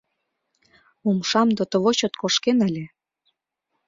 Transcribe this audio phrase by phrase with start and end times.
[1.07, 2.85] Умшам дотово чот кошкен ыле.